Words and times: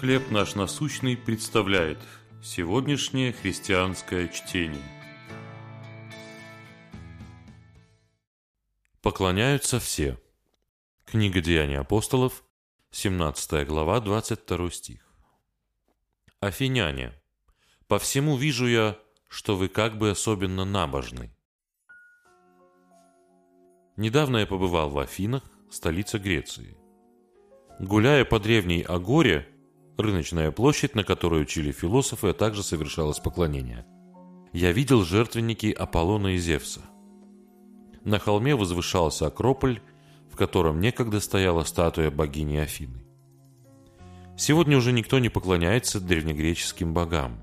«Хлеб 0.00 0.30
наш 0.30 0.54
насущный» 0.54 1.16
представляет 1.16 1.98
сегодняшнее 2.42 3.32
христианское 3.32 4.28
чтение. 4.28 4.82
Поклоняются 9.00 9.80
все. 9.80 10.20
Книга 11.06 11.40
Деяний 11.40 11.78
апостолов, 11.78 12.44
17 12.90 13.66
глава, 13.66 14.00
22 14.00 14.70
стих. 14.70 15.16
Афиняне, 16.40 17.14
по 17.88 17.98
всему 17.98 18.36
вижу 18.36 18.66
я, 18.66 18.98
что 19.28 19.56
вы 19.56 19.68
как 19.68 19.96
бы 19.96 20.10
особенно 20.10 20.66
набожны. 20.66 21.34
Недавно 23.96 24.38
я 24.38 24.46
побывал 24.46 24.90
в 24.90 24.98
Афинах, 24.98 25.42
столице 25.70 26.18
Греции. 26.18 26.76
Гуляя 27.80 28.26
по 28.26 28.38
древней 28.38 28.82
Агоре, 28.82 29.55
рыночная 29.96 30.50
площадь, 30.50 30.94
на 30.94 31.04
которой 31.04 31.42
учили 31.42 31.72
философы, 31.72 32.28
а 32.28 32.34
также 32.34 32.62
совершалось 32.62 33.18
поклонение, 33.18 33.86
я 34.52 34.72
видел 34.72 35.04
жертвенники 35.04 35.72
Аполлона 35.72 36.34
и 36.34 36.38
Зевса. 36.38 36.80
На 38.04 38.18
холме 38.18 38.54
возвышался 38.54 39.26
Акрополь, 39.26 39.80
в 40.30 40.36
котором 40.36 40.80
некогда 40.80 41.20
стояла 41.20 41.64
статуя 41.64 42.10
богини 42.10 42.56
Афины. 42.56 43.02
Сегодня 44.36 44.76
уже 44.76 44.92
никто 44.92 45.18
не 45.18 45.28
поклоняется 45.28 46.00
древнегреческим 46.00 46.92
богам. 46.92 47.42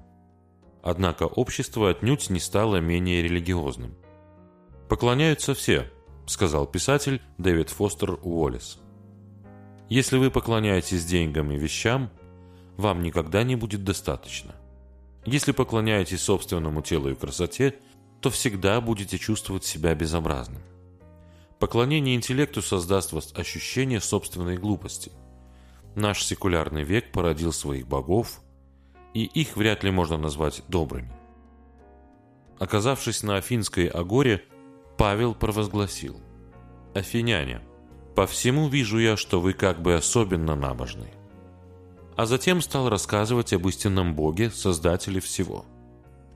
Однако 0.84 1.24
общество 1.24 1.90
отнюдь 1.90 2.30
не 2.30 2.40
стало 2.40 2.78
менее 2.78 3.24
религиозным. 3.24 3.96
Поклоняются 4.90 5.54
все–— 5.54 5.90
сказал 6.26 6.66
писатель 6.68 7.22
Дэвид 7.38 7.70
Фостер 7.70 8.18
Уоллес. 8.22 8.80
«Если 9.90 10.18
вы 10.18 10.32
поклоняетесь 10.32 11.06
деньгам 11.06 11.52
и 11.52 11.58
вещам, 11.58 12.10
вам 12.78 13.02
никогда 13.02 13.44
не 13.44 13.56
будет 13.56 13.84
достаточно. 13.84 14.56
Если 15.26 15.52
поклоняетесь 15.52 16.22
собственному 16.22 16.82
телу 16.82 17.10
и 17.10 17.16
красоте, 17.16 17.76
то 18.20 18.30
всегда 18.30 18.82
будете 18.82 19.18
чувствовать 19.18 19.64
себя 19.64 19.96
безобразным. 19.96 20.62
Поклонение 21.60 22.16
интеллекту 22.16 22.62
создаст 22.62 23.14
вас 23.14 23.34
ощущение 23.36 24.02
собственной 24.02 24.58
глупости. 24.58 25.12
Наш 25.96 26.24
секулярный 26.24 26.84
век 26.84 27.12
породил 27.12 27.54
своих 27.54 27.88
богов, 27.88 28.42
и 29.14 29.24
их 29.24 29.56
вряд 29.56 29.84
ли 29.84 29.92
можно 29.92 30.18
назвать 30.18 30.64
добрыми. 30.68 31.14
Оказавшись 32.60 33.24
на 33.24 33.38
Афинской 33.38 33.88
агоре, 33.88 34.44
Павел 34.98 35.36
провозгласил. 35.36 36.20
«Афиняне, 36.94 37.62
по 38.16 38.28
всему 38.28 38.68
вижу 38.68 39.00
я, 39.00 39.18
что 39.18 39.40
вы 39.40 39.54
как 39.54 39.82
бы 39.82 39.96
особенно 39.96 40.56
набожны». 40.56 41.12
А 42.16 42.26
затем 42.26 42.62
стал 42.62 42.90
рассказывать 42.90 43.54
об 43.54 43.68
истинном 43.68 44.16
Боге, 44.16 44.50
Создателе 44.52 45.20
всего, 45.20 45.66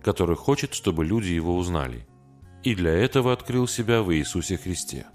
который 0.02 0.36
хочет, 0.36 0.74
чтобы 0.74 1.06
люди 1.06 1.32
его 1.32 1.56
узнали, 1.56 2.08
и 2.64 2.76
для 2.76 2.92
этого 2.92 3.32
открыл 3.32 3.68
себя 3.68 4.02
в 4.02 4.14
Иисусе 4.14 4.58
Христе. 4.58 5.06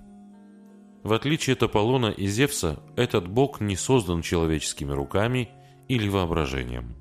В 1.03 1.13
отличие 1.13 1.55
от 1.55 1.65
Аполлона 1.65 2.07
и 2.07 2.27
Зевса, 2.27 2.81
этот 2.97 3.27
Бог 3.27 3.61
не 3.61 3.77
создан 3.77 4.23
человеческими 4.23 4.93
руками 4.93 5.49
или 5.89 6.09
воображением. 6.09 6.95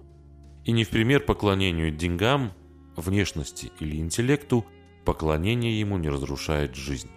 И 0.66 0.72
не 0.72 0.84
в 0.84 0.90
пример 0.90 1.24
поклонению 1.24 1.92
деньгам, 1.92 2.54
внешности 2.96 3.72
или 3.80 3.98
интеллекту– 3.98 4.66
Поклонение 5.06 5.80
ему 5.80 5.98
не 5.98 6.10
разрушает 6.10 6.76
жизнь. 6.76 7.10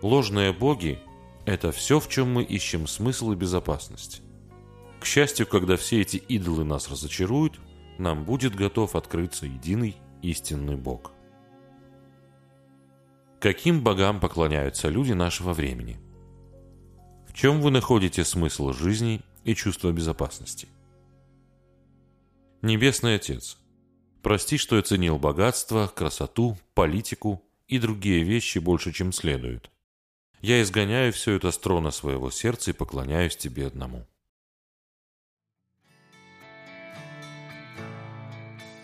Ложные 0.00 0.52
боги– 0.52 0.98
это 1.46 1.70
все, 1.70 2.00
в 2.00 2.08
чем 2.08 2.32
мы 2.32 2.42
ищем 2.42 2.86
смысл 2.86 3.32
и 3.32 3.36
безопасность. 3.36 4.22
К 5.02 5.04
счастью, 5.04 5.48
когда 5.48 5.76
все 5.76 6.00
эти 6.00 6.16
идолы 6.16 6.62
нас 6.62 6.88
разочаруют, 6.88 7.58
нам 7.98 8.24
будет 8.24 8.54
готов 8.54 8.94
открыться 8.94 9.46
единый 9.46 9.96
истинный 10.22 10.76
Бог. 10.76 11.10
Каким 13.40 13.82
богам 13.82 14.20
поклоняются 14.20 14.88
люди 14.88 15.10
нашего 15.10 15.54
времени? 15.54 15.98
В 17.26 17.32
чем 17.32 17.60
вы 17.60 17.72
находите 17.72 18.24
смысл 18.24 18.72
жизни 18.72 19.22
и 19.42 19.56
чувство 19.56 19.90
безопасности? 19.90 20.68
Небесный 22.62 23.16
Отец, 23.16 23.58
Прости, 24.22 24.56
что 24.56 24.76
я 24.76 24.82
ценил 24.82 25.18
богатство, 25.18 25.88
красоту, 25.92 26.56
политику 26.74 27.42
и 27.66 27.80
другие 27.80 28.22
вещи 28.22 28.58
больше, 28.58 28.92
чем 28.92 29.10
следует. 29.10 29.68
Я 30.40 30.62
изгоняю 30.62 31.12
все 31.12 31.32
это 31.32 31.50
с 31.50 31.58
своего 31.90 32.30
сердца 32.30 32.70
и 32.70 32.74
поклоняюсь 32.74 33.36
тебе 33.36 33.66
одному. 33.66 34.06